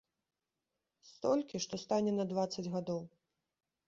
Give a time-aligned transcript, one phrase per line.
[1.09, 3.01] Столькі, што стане на дваццаць гадоў.